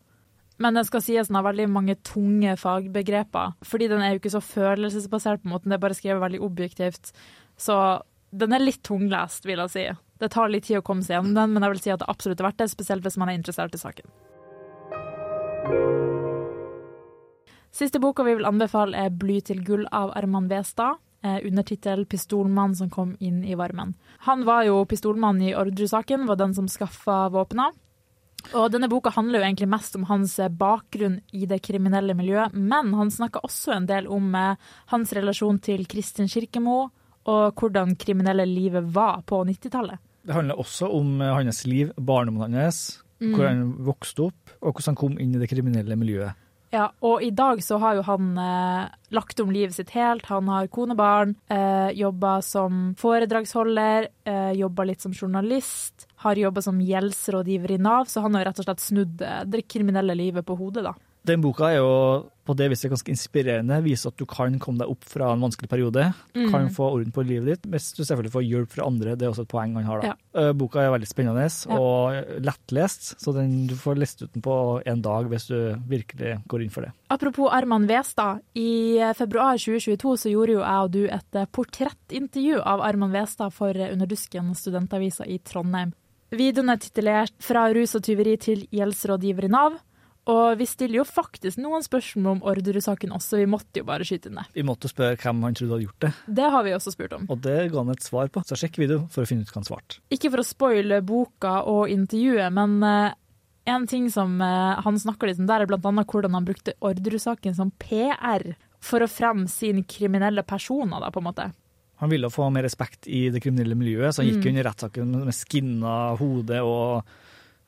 Men 0.58 0.74
den 0.74 0.86
skal 0.86 1.02
sies 1.04 1.30
den 1.30 1.38
har 1.38 1.46
veldig 1.46 1.68
mange 1.70 1.94
tunge 2.06 2.56
fagbegreper, 2.58 3.54
fordi 3.62 3.88
den 3.90 4.02
er 4.02 4.14
jo 4.14 4.22
ikke 4.22 4.34
så 4.34 4.42
følelsesbasert, 4.42 5.42
på 5.42 5.48
en 5.48 5.54
måte, 5.54 5.68
den 5.68 5.76
er 5.76 5.82
bare 5.82 5.96
skrevet 5.96 6.22
veldig 6.24 6.42
objektivt. 6.42 7.12
Så 7.58 7.76
den 8.34 8.52
er 8.52 8.64
litt 8.64 8.82
tunglest, 8.86 9.46
vil 9.46 9.62
jeg 9.62 9.74
si. 9.74 9.86
Det 10.18 10.32
tar 10.34 10.50
litt 10.50 10.66
tid 10.66 10.80
å 10.80 10.86
komme 10.86 11.06
seg 11.06 11.16
gjennom 11.18 11.36
den, 11.36 11.54
men 11.54 11.62
jeg 11.62 11.74
vil 11.76 11.84
si 11.84 11.94
at 11.94 12.02
det 12.02 12.10
absolutt 12.10 12.42
er 12.42 12.48
verdt 12.50 12.62
det, 12.64 12.70
spesielt 12.74 13.06
hvis 13.06 13.18
man 13.22 13.30
er 13.30 13.38
interessert 13.38 13.78
i 13.78 13.80
saken. 13.80 14.10
Siste 17.78 18.00
boka 18.02 18.24
vi 18.26 18.34
vil 18.34 18.48
anbefale 18.48 18.96
er 18.96 19.10
'Bly 19.10 19.40
til 19.44 19.60
gull' 19.62 19.86
av 19.92 20.10
Arman 20.16 20.48
Westad. 20.50 20.98
Eh, 21.22 21.40
under 21.46 21.62
tittel 21.62 22.04
'Pistolmann 22.06 22.74
som 22.74 22.90
kom 22.90 23.16
inn 23.20 23.44
i 23.44 23.54
varmen'. 23.54 23.94
Han 24.26 24.44
var 24.44 24.64
jo 24.64 24.84
pistolmann 24.84 25.42
i 25.42 25.54
Orderud-saken, 25.54 26.26
var 26.26 26.36
den 26.36 26.54
som 26.54 26.68
skaffa 26.68 27.28
våpna. 27.30 27.72
Og 28.54 28.70
denne 28.72 28.88
boka 28.88 29.10
handler 29.12 29.40
jo 29.42 29.48
egentlig 29.48 29.68
mest 29.68 29.96
om 29.98 30.06
hans 30.08 30.38
eh, 30.38 30.48
bakgrunn 30.48 31.18
i 31.36 31.46
det 31.50 31.60
kriminelle 31.64 32.14
miljøet, 32.16 32.54
men 32.54 32.94
han 32.96 33.10
snakker 33.12 33.44
også 33.44 33.74
en 33.76 33.88
del 33.90 34.08
om 34.08 34.30
eh, 34.38 34.70
hans 34.94 35.12
relasjon 35.12 35.58
til 35.60 35.84
Kristin 35.90 36.30
Kirkemo 36.30 36.78
og 37.28 37.58
hvordan 37.60 37.96
kriminelle 38.00 38.46
livet 38.48 38.88
var 38.94 39.20
på 39.28 39.42
90-tallet. 39.44 40.00
Det 40.28 40.36
handler 40.36 40.60
også 40.60 40.88
om 40.92 41.20
eh, 41.20 41.34
hans 41.40 41.66
liv, 41.66 41.92
barndommen 41.96 42.56
hans, 42.56 43.02
Mm. 43.18 43.32
hvor 43.34 43.48
han 43.48 43.62
vokste 43.82 44.28
opp, 44.28 44.50
og 44.60 44.76
hvordan 44.76 44.92
han 44.92 44.98
kom 45.00 45.16
inn 45.18 45.32
i 45.34 45.40
det 45.40 45.48
kriminelle 45.50 45.96
miljøet. 45.98 46.36
Ja, 46.70 46.90
og 47.02 47.22
i 47.24 47.30
dag 47.32 47.62
så 47.64 47.78
har 47.80 47.96
jo 47.96 48.02
han 48.04 48.36
eh, 48.38 48.90
lagt 49.16 49.40
om 49.40 49.50
livet 49.50 49.74
sitt 49.74 49.90
helt. 49.96 50.26
Han 50.28 50.46
har 50.52 50.68
kone 50.68 50.92
og 50.94 51.00
barn, 51.00 51.32
eh, 51.50 51.88
jobba 51.96 52.36
som 52.44 52.92
foredragsholder, 53.00 54.08
eh, 54.28 54.52
jobba 54.60 54.84
litt 54.84 55.00
som 55.00 55.12
journalist, 55.16 56.06
har 56.24 56.34
jobba 56.40 56.62
som 56.64 56.80
gjeldsrådgiver 56.82 57.76
i 57.76 57.82
Nav, 57.82 58.08
så 58.10 58.22
han 58.24 58.34
har 58.34 58.48
rett 58.50 58.58
og 58.58 58.66
slett 58.68 58.82
snudd 58.82 59.22
eh, 59.22 59.44
det 59.46 59.66
kriminelle 59.70 60.14
livet 60.18 60.46
på 60.46 60.56
hodet, 60.58 60.84
da. 60.88 60.94
Den 61.28 61.42
boka 61.44 61.66
er 61.68 61.80
jo 61.82 61.88
på 62.46 62.54
det 62.56 62.70
viset 62.72 62.88
ganske 62.88 63.10
inspirerende, 63.12 63.82
viser 63.84 64.08
at 64.08 64.16
du 64.16 64.24
kan 64.24 64.54
komme 64.62 64.80
deg 64.80 64.88
opp 64.88 65.02
fra 65.04 65.32
en 65.34 65.42
vanskelig 65.44 65.68
periode, 65.68 66.06
Mm. 66.32 66.46
kan 66.50 66.68
få 66.72 66.86
orden 66.94 67.10
på 67.12 67.20
livet 67.26 67.44
ditt, 67.50 67.66
hvis 67.68 67.90
du 67.92 68.00
selvfølgelig 68.06 68.32
får 68.32 68.44
hjelp 68.46 68.70
fra 68.72 68.86
andre. 68.86 69.16
Det 69.18 69.26
er 69.26 69.32
også 69.34 69.42
et 69.44 69.50
poeng 69.50 69.74
han 69.76 69.84
har. 69.84 70.00
da. 70.00 70.06
Ja. 70.14 70.14
Eh, 70.40 70.52
Boka 70.56 70.80
er 70.80 70.94
veldig 70.94 71.08
spennende 71.10 71.44
Ja. 71.68 71.76
og 71.76 72.40
lettlest, 72.40 73.18
så 73.20 73.34
den, 73.34 73.66
du 73.66 73.74
får 73.74 73.98
lest 73.98 74.22
ut 74.22 74.32
den 74.32 74.40
på 74.40 74.80
en 74.86 75.02
dag 75.02 75.28
hvis 75.28 75.48
du 75.48 75.76
virkelig 75.90 76.38
går 76.48 76.62
inn 76.62 76.70
for 76.70 76.82
det. 76.86 76.92
Apropos 77.10 77.50
Arman 77.52 77.86
Westad. 77.86 78.40
I 78.56 78.96
eh, 78.98 79.12
februar 79.12 79.58
2022 79.58 80.16
så 80.16 80.30
gjorde 80.32 80.52
jo 80.56 80.60
jeg 80.64 80.84
og 80.86 80.90
du 80.90 81.04
et 81.08 81.50
portrettintervju 81.52 82.62
av 82.64 82.80
Arman 82.80 83.12
Westad 83.12 83.52
for 83.52 83.74
Underdusken, 83.74 84.40
Under 84.48 84.54
studentavisa 84.54 85.26
i 85.26 85.38
Trondheim. 85.38 85.92
Videoen 86.28 86.68
er 86.68 86.80
titulert 86.82 87.32
'Fra 87.40 87.68
rus 87.72 87.94
og 87.96 88.02
tyveri 88.04 88.36
til 88.36 88.66
gjeldsrådgiver 88.68 89.48
i 89.48 89.52
Nav'. 89.52 89.78
Og 90.28 90.58
vi 90.60 90.66
stiller 90.68 91.00
jo 91.00 91.04
faktisk 91.08 91.56
noen 91.56 91.80
spørsmål 91.80 92.34
om 92.34 92.42
Orderud-saken 92.50 93.14
også, 93.16 93.38
vi 93.40 93.46
måtte 93.48 93.80
jo 93.80 93.86
bare 93.88 94.04
skyte 94.04 94.28
inn 94.28 94.36
det. 94.36 94.44
Vi 94.52 94.64
måtte 94.66 94.90
spørre 94.90 95.16
hvem 95.16 95.40
han 95.46 95.54
trodde 95.56 95.72
hadde 95.72 95.86
gjort 95.86 96.04
det, 96.04 96.12
Det 96.28 96.50
har 96.52 96.64
vi 96.64 96.74
også 96.76 96.92
spurt 96.92 97.14
om. 97.16 97.24
og 97.30 97.40
det 97.40 97.72
ga 97.72 97.78
han 97.78 97.88
et 97.94 98.04
svar 98.04 98.28
på. 98.28 98.42
Så 98.44 98.58
sjekk 98.60 98.76
videoen 98.76 99.08
for 99.08 99.22
å 99.22 99.26
finne 99.26 99.40
ut 99.40 99.48
hva 99.48 99.62
han 99.62 99.64
svarte. 99.64 100.00
Ikke 100.12 100.28
for 100.30 100.40
å 100.40 100.44
spoile 100.44 101.00
boka 101.00 101.64
og 101.64 101.88
intervjuet, 101.88 102.52
men 102.52 102.82
eh, 102.84 103.14
en 103.72 103.86
ting 103.86 104.10
som 104.10 104.38
eh, 104.42 104.80
han 104.84 105.00
snakker 105.00 105.28
litt 105.28 105.40
om 105.40 105.46
der, 105.48 105.64
er 105.64 105.72
annet 105.72 106.06
hvordan 106.06 106.34
han 106.34 106.44
brukte 106.44 106.76
Orderud-saken 106.78 107.56
som 107.56 107.72
PR 107.80 108.52
for 108.80 109.00
å 109.00 109.08
fremme 109.08 109.48
sine 109.48 109.82
kriminelle 109.82 110.42
personer, 110.42 111.00
da, 111.00 111.10
på 111.10 111.20
en 111.20 111.28
måte. 111.30 111.52
Han 111.98 112.10
ville 112.12 112.30
få 112.30 112.46
mer 112.54 112.62
respekt 112.62 113.08
i 113.10 113.28
det 113.34 113.40
kriminelle 113.42 113.74
miljøet, 113.78 114.14
så 114.14 114.22
han 114.22 114.28
gikk 114.30 114.44
Mm. 114.44 114.50
under 114.52 114.60
i 114.62 114.68
rettssaken 114.68 115.16
med 115.24 115.34
skinna 115.34 115.94
hode 116.18 116.60
og 116.62 117.02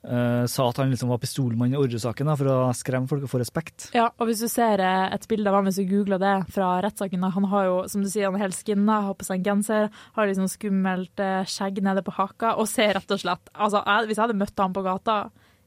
uh, 0.07 0.47
sa 0.47 0.69
at 0.71 0.77
han 0.79 0.91
liksom 0.93 1.11
var 1.11 1.19
pistolmann 1.19 1.75
i 1.75 1.77
Orderud-saken 1.77 2.31
for 2.39 2.47
å 2.49 2.59
skremme 2.73 3.11
folk 3.11 3.27
og 3.27 3.33
få 3.33 3.41
respekt. 3.43 3.91
Ja, 3.93 4.07
og 4.17 4.29
hvis 4.31 4.41
du 4.41 4.49
ser 4.49 4.81
eh, 4.81 5.13
et 5.13 5.27
bilde 5.29 5.51
av 5.51 5.59
ham, 5.59 5.67
hvis 5.67 5.77
du 5.83 5.85
googler 5.91 6.19
det 6.23 6.37
fra 6.55 6.81
rettssaken, 6.87 7.27
han 7.35 7.49
har 7.51 7.65
jo, 7.67 7.75
som 7.91 8.03
du 8.03 8.09
sier, 8.09 8.31
han 8.31 8.39
er 8.39 8.47
helt 8.47 8.57
skinna, 8.57 9.01
har 9.09 9.15
på 9.19 9.27
seg 9.27 9.41
en 9.43 9.45
genser, 9.51 9.91
har 10.15 10.31
liksom 10.31 10.49
skummelt 10.49 11.21
eh, 11.21 11.43
skjegg 11.45 11.83
nede 11.85 12.03
på 12.07 12.15
haka, 12.17 12.55
og 12.57 12.71
ser 12.71 12.95
rett 12.97 13.11
og 13.11 13.21
slett 13.21 13.51
Altså, 13.53 13.83
jeg, 13.85 14.07
hvis 14.09 14.17
jeg 14.17 14.25
hadde 14.29 14.41
møtt 14.41 14.63
ham 14.63 14.73
på 14.73 14.87
gata 14.87 15.19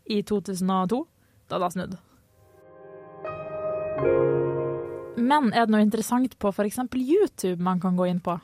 i 0.10 0.22
2002, 0.24 1.04
da 1.52 1.60
hadde 1.60 1.70
jeg 1.70 1.78
snudd. 1.78 2.00
Men 5.24 5.54
er 5.54 5.68
det 5.68 5.72
noe 5.76 5.84
interessant 5.86 6.34
på 6.42 6.50
f.eks. 6.52 6.80
YouTube 6.98 7.62
man 7.64 7.80
kan 7.84 7.96
gå 7.96 8.08
inn 8.10 8.20
på? 8.24 8.40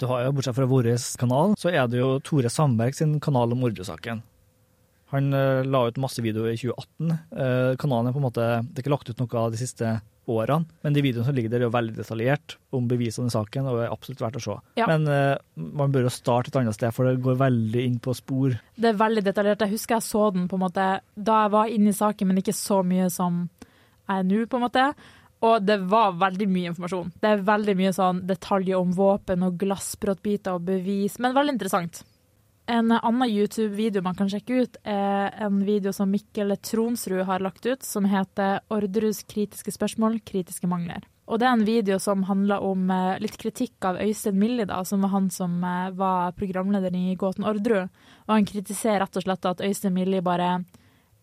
Du 0.00 0.06
har 0.08 0.24
jo, 0.24 0.32
Bortsett 0.32 0.56
fra 0.56 0.68
vår 0.68 0.94
kanal, 1.20 1.54
så 1.60 1.72
er 1.72 1.88
det 1.90 2.00
jo 2.00 2.14
Tore 2.24 2.48
Sandberg 2.48 2.96
sin 2.96 3.18
kanal 3.20 3.52
om 3.52 3.66
Orderud-saken. 3.68 4.22
Han 5.10 5.34
eh, 5.34 5.66
la 5.66 5.82
ut 5.88 5.98
masse 6.00 6.22
videoer 6.22 6.54
i 6.54 6.60
2018. 6.60 7.10
Eh, 7.10 7.72
kanalen 7.82 8.08
er 8.08 8.14
på 8.14 8.22
en 8.22 8.28
måte, 8.28 8.46
Det 8.70 8.80
er 8.80 8.86
ikke 8.86 8.94
lagt 8.94 9.10
ut 9.10 9.20
noe 9.20 9.42
av 9.42 9.52
de 9.52 9.60
siste 9.60 9.98
årene, 10.30 10.68
men 10.84 10.94
de 10.94 11.02
videoene 11.02 11.26
som 11.26 11.34
ligger 11.34 11.50
der 11.50 11.64
er 11.64 11.66
jo 11.66 11.74
veldig 11.74 11.96
detaljert 11.96 12.54
om 12.76 12.86
bevisene 12.88 13.28
i 13.28 13.34
saken, 13.34 13.66
og 13.66 13.80
er 13.82 13.92
absolutt 13.92 14.22
verdt 14.22 14.38
å 14.38 14.44
se. 14.44 14.56
Ja. 14.78 14.86
Men 14.88 15.08
eh, 15.10 15.36
man 15.80 15.92
bør 15.92 16.06
jo 16.06 16.14
starte 16.14 16.52
et 16.52 16.60
annet 16.60 16.78
sted, 16.78 16.94
for 16.96 17.08
det 17.08 17.20
går 17.24 17.40
veldig 17.40 17.84
inn 17.84 17.98
på 18.00 18.14
spor. 18.16 18.54
Det 18.76 18.92
er 18.92 19.00
veldig 19.00 19.24
detaljert. 19.26 19.66
Jeg 19.66 19.74
husker 19.74 19.98
jeg 19.98 20.06
så 20.06 20.28
den 20.36 20.46
på 20.48 20.56
en 20.56 20.64
måte 20.68 20.90
da 21.14 21.40
jeg 21.44 21.54
var 21.58 21.74
inne 21.74 21.92
i 21.92 22.00
saken, 22.00 22.30
men 22.30 22.40
ikke 22.40 22.56
så 22.56 22.80
mye 22.86 23.10
som 23.12 23.42
jeg 23.50 24.22
er 24.22 24.26
nå, 24.26 24.44
på 24.50 24.58
en 24.58 24.64
måte. 24.64 24.90
Og 25.40 25.64
det 25.64 25.78
var 25.88 26.18
veldig 26.20 26.46
mye 26.52 26.70
informasjon. 26.72 27.12
Det 27.20 27.28
er 27.28 27.44
veldig 27.46 27.74
mye 27.78 27.92
sånn 27.96 28.24
detaljer 28.28 28.76
om 28.76 28.92
våpen 28.96 29.46
og 29.46 29.56
glassbrottbiter 29.60 30.58
og 30.58 30.66
bevis, 30.68 31.16
men 31.18 31.36
veldig 31.36 31.56
interessant. 31.56 32.02
En 32.70 32.92
annen 32.92 33.30
YouTube-video 33.32 34.02
man 34.04 34.14
kan 34.14 34.28
sjekke 34.30 34.60
ut, 34.62 34.76
er 34.86 35.32
en 35.42 35.62
video 35.66 35.94
som 35.96 36.12
Mikkel 36.12 36.54
Tronsrud 36.62 37.24
har 37.26 37.42
lagt 37.42 37.66
ut, 37.66 37.82
som 37.82 38.04
heter 38.04 38.60
'Orderuds 38.68 39.24
kritiske 39.26 39.72
spørsmål 39.74 40.20
kritiske 40.22 40.68
mangler'. 40.68 41.08
Og 41.26 41.38
Det 41.38 41.46
er 41.46 41.52
en 41.52 41.64
video 41.64 41.98
som 41.98 42.22
handler 42.26 42.62
om 42.62 42.90
eh, 42.90 43.18
litt 43.22 43.38
kritikk 43.38 43.84
av 43.86 44.00
Øystein 44.02 44.38
Millie, 44.38 44.66
da, 44.66 44.82
som 44.84 45.00
var 45.02 45.12
han 45.14 45.30
som 45.30 45.62
eh, 45.62 45.90
var 45.90 46.32
programleder 46.32 46.90
i 46.94 47.14
Gåten 47.14 47.44
Orderud. 47.44 47.88
Og 48.26 48.34
han 48.34 48.44
kritiserer 48.44 49.00
rett 49.00 49.16
og 49.16 49.22
slett 49.22 49.46
at 49.46 49.60
Øystein 49.60 49.94
Millie 49.94 50.22
bare 50.22 50.64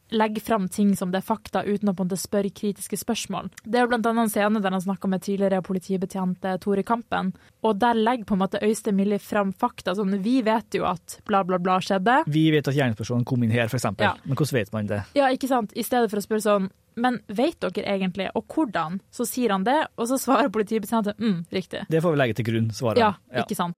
legger 0.10 0.42
fram 0.42 0.68
ting 0.72 0.96
som 0.96 1.12
det 1.12 1.22
er 1.22 1.28
fakta, 1.28 1.64
uten 1.68 1.90
å 1.92 1.94
på 1.96 2.04
en 2.04 2.10
måte 2.10 2.20
spørre 2.20 2.52
kritiske 2.54 3.00
spørsmål. 3.02 3.50
Det 3.64 3.80
er 3.80 3.88
annet 3.88 4.08
en 4.08 4.32
scene 4.32 4.62
der 4.64 4.76
han 4.76 4.84
snakker 4.84 5.12
med 5.12 5.24
tidligere 5.26 5.62
politibetjent 5.66 6.46
eh, 6.48 6.58
Tore 6.64 6.84
Kampen, 6.88 7.34
og 7.64 7.80
der 7.82 7.98
legger 7.98 8.28
på 8.30 8.38
en 8.38 8.44
måte 8.46 8.62
Øystein 8.64 8.96
Millie 8.98 9.20
fram 9.20 9.54
fakta. 9.54 9.96
Sånn, 9.98 10.16
vi 10.24 10.40
vet 10.46 10.78
jo 10.80 10.88
at 10.90 11.20
bla, 11.28 11.44
bla, 11.48 11.60
bla 11.60 11.80
skjedde. 11.84 12.22
Vi 12.32 12.48
vet 12.56 12.68
at 12.72 12.78
gjerningspersonen 12.78 13.26
kom 13.28 13.44
inn 13.44 13.52
her, 13.56 13.68
f.eks., 13.72 13.88
Ja. 14.00 14.16
men 14.24 14.36
hvordan 14.36 14.60
vet 14.62 14.74
man 14.74 14.88
det? 14.88 15.02
Ja, 15.18 15.32
ikke 15.34 15.48
sant? 15.52 15.74
I 15.76 15.84
stedet 15.84 16.10
for 16.12 16.20
å 16.22 16.26
spørre 16.26 16.46
sånn 16.46 16.70
Men 16.98 17.20
vet 17.30 17.60
dere 17.62 17.84
egentlig, 17.94 18.26
og 18.34 18.48
hvordan? 18.50 18.96
Så 19.14 19.28
sier 19.30 19.52
han 19.54 19.64
det, 19.68 19.78
og 20.02 20.08
så 20.10 20.18
svarer 20.18 20.50
politibetjenten 20.50 21.14
mm, 21.22 21.40
riktig. 21.54 21.86
Det 21.94 22.02
får 22.02 22.16
vi 22.16 22.24
legge 22.24 22.40
til 22.40 22.48
grunn, 22.50 22.72
svaret. 22.74 22.98
Ja, 22.98 23.14
ikke 23.44 23.54
sant. 23.60 23.78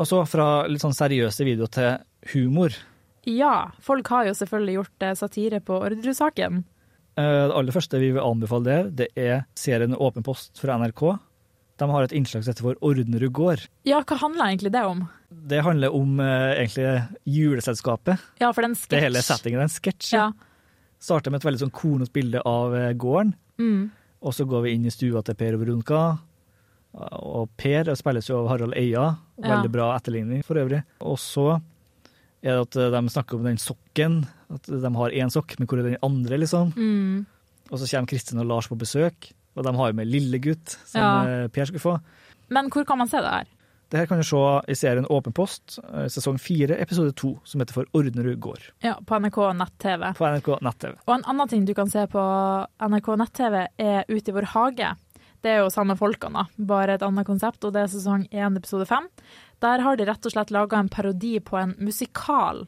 Og 0.00 0.06
så 0.08 0.22
fra 0.26 0.46
litt 0.70 0.82
sånn 0.82 0.94
seriøse 0.96 1.44
videoer 1.46 1.70
til 1.72 1.90
humor. 2.32 2.74
Ja, 3.28 3.70
folk 3.84 4.08
har 4.10 4.26
jo 4.26 4.34
selvfølgelig 4.34 4.76
gjort 4.80 5.04
eh, 5.06 5.16
satire 5.18 5.60
på 5.62 5.76
Orderud-saken. 5.78 6.62
Eh, 7.20 7.42
Det 7.48 7.54
aller 7.58 7.74
første 7.76 8.00
vi 8.00 8.08
vil 8.16 8.24
anbefale 8.24 8.64
der, 8.66 8.88
det 8.90 9.08
er 9.20 9.44
serien 9.58 9.94
Åpen 9.94 10.24
post 10.26 10.58
fra 10.58 10.78
NRK. 10.80 11.04
De 11.82 11.88
har 11.90 12.04
et 12.06 12.12
innslag 12.16 12.42
som 12.44 12.52
heter 12.52 12.66
for 12.66 12.80
Ordnerud 12.84 13.32
gård. 13.36 13.66
Ja, 13.88 14.00
hva 14.06 14.18
handler 14.20 14.50
egentlig 14.52 14.72
det 14.74 14.82
om? 14.86 15.04
Det 15.30 15.62
handler 15.66 15.94
om 15.94 16.18
eh, 16.20 16.64
egentlig 16.64 16.88
juleselskapet. 17.36 18.18
Ja, 18.42 18.50
for 18.52 18.62
den 18.66 18.74
Det 18.74 19.00
hele 19.02 19.20
sketsj. 19.22 19.36
settingen 19.36 19.60
er 19.62 19.68
en 19.68 19.76
sketsj. 19.76 20.12
Ja. 20.16 20.26
Starter 21.02 21.30
med 21.34 21.42
et 21.42 21.46
veldig 21.50 21.62
sånn 21.66 21.74
kornete 21.74 22.12
bilde 22.14 22.42
av 22.46 22.74
gården. 22.96 23.34
Mm. 23.58 23.90
Og 24.22 24.34
så 24.34 24.46
går 24.46 24.62
vi 24.66 24.74
inn 24.76 24.86
i 24.86 24.92
stua 24.94 25.22
til 25.26 25.34
Per 25.38 25.56
og 25.56 25.64
Veronica. 25.64 26.02
Og 26.94 27.48
Per 27.56 27.84
spilles 27.96 28.26
jo 28.28 28.42
av 28.42 28.48
Harald 28.52 28.74
Eia. 28.76 29.16
Veldig 29.40 29.64
Ja. 29.64 29.68
bra 29.72 29.96
etterligning 29.96 30.42
for 30.44 30.54
øvrig. 30.60 30.82
Og 31.00 31.16
så 31.18 31.60
er 32.42 32.58
det 32.58 32.60
at 32.60 32.76
eh, 32.76 32.90
de 32.90 33.08
snakker 33.08 33.34
om 33.38 33.44
den 33.44 33.56
sokken. 33.56 34.26
At 34.52 34.62
de 34.68 34.94
har 34.94 35.10
én 35.10 35.30
sokk, 35.32 35.58
men 35.58 35.66
hvor 35.66 35.78
er 35.78 35.82
den 35.90 35.96
andre, 36.02 36.36
liksom? 36.38 36.72
Mm. 36.76 37.26
Og 37.70 37.78
så 37.78 37.88
kommer 37.88 38.08
Kristin 38.08 38.38
og 38.40 38.46
Lars 38.46 38.68
på 38.68 38.76
besøk, 38.76 39.32
og 39.56 39.64
de 39.64 39.72
har 39.72 39.88
jo 39.88 39.96
med 39.96 40.06
lillegutt, 40.06 40.76
som 40.84 41.00
Ja. 41.00 41.24
eh, 41.44 41.48
Per 41.48 41.64
skulle 41.64 41.80
få. 41.80 42.00
Men 42.50 42.68
hvor 42.68 42.84
kan 42.84 42.98
man 42.98 43.08
se 43.08 43.16
det 43.18 43.30
her? 43.30 43.44
Det 43.88 43.98
her 44.00 44.06
kan 44.06 44.18
du 44.18 44.24
se 44.24 44.36
i 44.68 44.74
serien 44.74 45.04
Åpen 45.06 45.32
post, 45.34 45.78
eh, 45.92 46.06
sesong 46.08 46.38
fire, 46.40 46.78
episode 46.80 47.14
to, 47.14 47.38
som 47.44 47.60
heter 47.60 47.72
For 47.72 47.84
Ordnerud 47.94 48.38
gård, 48.40 48.60
Ja, 48.82 48.94
på 49.00 49.16
NRK 49.20 49.52
nett-TV. 49.56 50.14
på 50.14 50.24
NRK 50.26 50.60
nett-TV. 50.62 50.94
Og 51.06 51.14
en 51.14 51.24
annen 51.24 51.48
ting 51.48 51.64
du 51.66 51.74
kan 51.74 51.88
se 51.90 52.06
på 52.06 52.66
NRK 52.80 53.16
nett-TV, 53.18 53.66
er 53.78 54.04
Ut 54.08 54.28
i 54.28 54.32
vår 54.32 54.44
hage. 54.44 54.96
Det 55.42 55.50
er 55.50 55.62
jo 55.64 55.70
samme 55.74 55.96
folkene, 55.98 56.44
bare 56.56 56.96
et 56.96 57.02
annet 57.02 57.26
konsept, 57.26 57.64
og 57.66 57.74
det 57.74 57.82
er 57.82 57.90
sesong 57.90 58.28
1, 58.30 58.58
episode 58.60 58.86
5. 58.86 59.08
Der 59.62 59.82
har 59.82 59.98
de 59.98 60.06
rett 60.06 60.28
og 60.28 60.34
slett 60.34 60.52
laga 60.54 60.78
en 60.78 60.90
parodi 60.92 61.36
på 61.42 61.58
en 61.58 61.74
musikal 61.82 62.64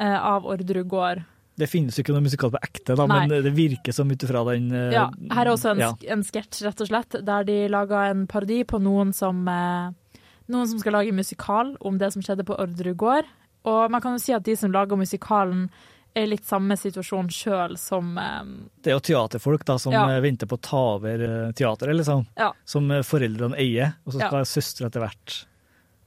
eh, 0.00 0.16
av 0.16 0.48
Orderud 0.48 0.88
gård. 0.90 1.22
Det 1.60 1.68
finnes 1.68 1.96
jo 1.96 2.02
ikke 2.02 2.14
noe 2.16 2.24
musikal 2.24 2.52
på 2.54 2.60
ekte, 2.64 2.96
da, 2.96 3.06
men 3.10 3.30
det 3.44 3.52
virker 3.54 3.94
som 3.94 4.10
ut 4.10 4.22
ifra 4.24 4.42
den 4.48 4.70
eh, 4.72 4.94
Ja, 4.96 5.06
her 5.34 5.44
er 5.44 5.52
også 5.52 5.74
en, 5.74 5.82
ja. 5.82 5.90
en 6.14 6.24
sketsj, 6.26 6.64
rett 6.66 6.82
og 6.82 6.90
slett, 6.90 7.18
der 7.26 7.46
de 7.46 7.58
laga 7.70 8.08
en 8.10 8.24
parodi 8.30 8.62
på 8.66 8.80
noen 8.82 9.12
som, 9.16 9.42
eh, 9.50 10.22
noen 10.50 10.70
som 10.70 10.82
skal 10.82 10.98
lage 10.98 11.14
musikal 11.14 11.76
om 11.78 12.00
det 12.00 12.10
som 12.14 12.24
skjedde 12.26 12.48
på 12.48 12.58
Orderud 12.58 12.98
gård. 12.98 13.30
Og 13.70 13.92
man 13.92 14.02
kan 14.02 14.16
jo 14.16 14.22
si 14.22 14.32
at 14.34 14.46
de 14.46 14.56
som 14.56 14.72
lager 14.72 14.98
musikalen, 14.98 15.68
er 16.14 16.26
litt 16.26 16.44
samme 16.44 16.76
situasjon 16.76 17.28
sjøl 17.30 17.76
som 17.78 18.16
eh, 18.18 18.42
Det 18.82 18.90
er 18.92 18.96
jo 18.98 19.04
teaterfolk 19.10 19.64
da, 19.64 19.76
som 19.78 19.92
Ja. 19.92 20.06
eh, 20.10 20.20
venter 20.20 20.46
på 20.50 20.56
å 20.58 20.62
ta 20.62 20.80
over 20.96 21.20
eh, 21.22 21.52
teateret, 21.52 21.96
liksom. 21.96 22.26
Ja. 22.36 22.52
Som 22.64 22.88
foreldrene 22.88 23.56
eier, 23.56 23.94
og 24.06 24.12
så 24.14 24.20
Ja. 24.20 24.28
skal 24.28 24.44
søstre 24.44 24.86
etter 24.90 25.00
hvert 25.06 25.44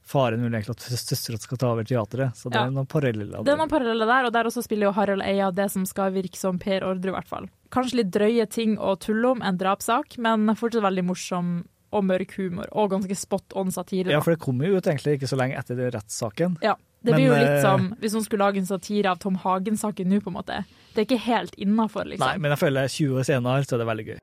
Faren 0.04 0.42
vil 0.44 0.52
egentlig 0.52 0.74
at 0.76 0.84
søstre 1.00 1.38
skal 1.40 1.56
ta 1.56 1.70
over 1.72 1.82
teateret, 1.82 2.34
så 2.36 2.50
det 2.50 2.58
Ja. 2.60 2.66
er 2.66 2.70
noen 2.70 2.86
paralleller. 2.86 3.42
Det 3.42 3.48
er 3.54 3.56
noen 3.56 3.70
paralleller 3.70 4.04
der, 4.06 4.26
og 4.26 4.32
der 4.34 4.44
også 4.44 4.62
spiller 4.62 4.88
jo 4.88 4.92
Harald 4.92 5.22
Eia 5.22 5.50
det 5.50 5.70
som 5.72 5.86
skal 5.86 6.12
virke 6.12 6.36
som 6.36 6.58
Per 6.58 6.82
Ordre, 6.84 7.08
i 7.08 7.14
hvert 7.14 7.26
fall. 7.26 7.48
Kanskje 7.72 7.94
litt 8.04 8.10
drøye 8.12 8.46
ting 8.50 8.76
å 8.76 8.98
tulle 9.00 9.30
om, 9.30 9.40
en 9.40 9.56
drapssak, 9.56 10.18
men 10.18 10.46
fortsatt 10.54 10.82
veldig 10.84 11.04
morsom 11.06 11.64
og 11.90 12.04
mørk 12.04 12.32
humor, 12.36 12.66
og 12.72 12.90
ganske 12.90 13.16
spot 13.16 13.54
on 13.56 13.70
satire. 13.70 14.10
Ja, 14.10 14.20
for 14.20 14.32
det 14.36 14.40
kom 14.40 14.58
jo 14.60 14.76
ut 14.76 14.84
egentlig 14.84 15.16
ikke 15.18 15.28
så 15.32 15.38
lenge 15.38 15.56
etter 15.56 15.74
rettssaken. 15.90 16.58
Ja, 16.60 16.74
det 17.04 17.12
Men, 17.12 17.18
blir 17.20 17.26
jo 17.28 17.36
litt 17.36 17.58
eh, 17.58 17.62
som 17.62 17.90
hvis 18.00 18.14
noen 18.16 18.24
skulle 18.24 18.46
lage 18.46 18.62
en 18.62 18.68
satire 18.68 19.10
av 19.12 19.18
Tom 19.20 19.34
Hagen-saken 19.42 20.08
nå, 20.08 20.22
på 20.24 20.32
en 20.32 20.38
måte. 20.38 20.62
Det 20.94 21.02
er 21.02 21.08
ikke 21.08 21.24
helt 21.26 21.58
innafor, 21.60 22.06
liksom. 22.08 22.24
Nei, 22.24 22.40
men 22.40 22.54
jeg 22.54 22.62
føler 22.62 22.88
20 22.88 23.18
år 23.20 23.26
senere 23.28 23.66
så 23.66 23.76
er 23.76 23.82
det 23.82 23.88
veldig 23.90 24.06
gøy. 24.08 24.20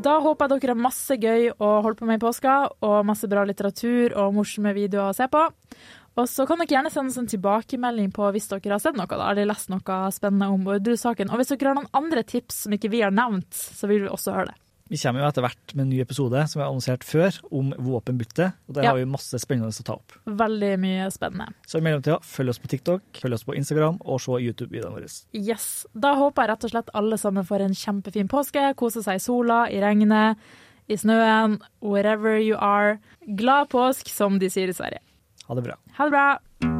Da 0.00 0.14
håper 0.24 0.46
jeg 0.46 0.62
dere 0.62 0.76
har 0.76 0.80
masse 0.80 1.16
gøy 1.18 1.50
å 1.52 1.72
holde 1.84 1.98
på 1.98 2.06
med 2.08 2.20
i 2.20 2.22
påska, 2.22 2.54
og 2.86 3.00
masse 3.08 3.28
bra 3.28 3.42
litteratur 3.48 4.14
og 4.14 4.36
morsomme 4.38 4.72
videoer 4.78 5.10
å 5.10 5.16
se 5.16 5.26
på. 5.32 5.42
Og 6.20 6.30
så 6.30 6.46
kan 6.46 6.62
dere 6.62 6.76
gjerne 6.76 6.94
sende 6.94 7.12
oss 7.12 7.18
en 7.20 7.28
tilbakemelding 7.30 8.14
på 8.14 8.30
hvis 8.34 8.48
dere 8.54 8.76
har 8.76 8.82
sett 8.82 8.96
noe 8.98 9.10
da, 9.10 9.26
eller 9.32 9.50
lest 9.50 9.74
noe 9.74 10.00
spennende 10.14 10.52
om 10.54 10.70
Orderud-saken. 10.70 11.34
Og 11.34 11.42
hvis 11.42 11.52
dere 11.52 11.72
har 11.72 11.80
noen 11.82 11.92
andre 11.98 12.22
tips 12.22 12.64
som 12.64 12.78
ikke 12.78 12.94
vi 12.94 13.02
har 13.02 13.14
nevnt, 13.14 13.50
så 13.52 13.90
vil 13.90 14.06
vi 14.06 14.14
også 14.14 14.38
høre 14.38 14.52
det. 14.52 14.58
Vi 14.90 14.98
kommer 14.98 15.22
jo 15.22 15.28
etter 15.30 15.44
hvert 15.44 15.72
med 15.76 15.84
en 15.84 15.90
ny 15.92 16.00
episode 16.02 16.40
som 16.50 16.58
vi 16.58 16.64
har 16.64 16.70
annonsert 16.72 17.04
før, 17.06 17.36
om 17.54 17.68
våpenbytte. 17.78 18.48
Og 18.68 18.74
der 18.74 18.82
Ja. 18.82 18.90
har 18.90 18.98
vi 18.98 19.04
masse 19.06 19.38
spennende 19.38 19.70
å 19.70 19.84
ta 19.86 19.92
opp. 19.94 20.12
Veldig 20.26 20.72
mye 20.82 21.06
spennende. 21.14 21.54
Så 21.64 21.78
i 21.78 21.80
mellomtida, 21.80 22.18
følg 22.20 22.48
oss 22.50 22.58
på 22.58 22.66
TikTok, 22.68 23.00
følg 23.14 23.34
oss 23.34 23.44
på 23.44 23.54
Instagram, 23.54 24.00
og 24.04 24.20
se 24.20 24.32
YouTube-videoene 24.32 24.96
våre. 24.98 25.24
Yes. 25.32 25.86
Da 25.94 26.14
håper 26.16 26.42
jeg 26.42 26.48
rett 26.50 26.64
og 26.64 26.70
slett 26.70 26.90
alle 26.92 27.16
sammen 27.16 27.44
får 27.46 27.60
en 27.60 27.72
kjempefin 27.74 28.28
påske, 28.28 28.74
koser 28.74 29.02
seg 29.02 29.14
i 29.14 29.18
sola, 29.18 29.68
i 29.70 29.78
regnet, 29.80 30.36
i 30.88 30.94
snøen, 30.96 31.60
wherever 31.80 32.36
you 32.36 32.56
are. 32.58 32.98
Glad 33.36 33.68
påsk, 33.70 34.08
som 34.08 34.40
de 34.40 34.46
sier 34.50 34.68
i 34.68 34.72
Sverige. 34.72 34.98
Ha 35.46 35.54
det 35.54 35.62
bra. 35.62 35.74
Ha 35.98 36.04
det 36.04 36.10
bra! 36.10 36.79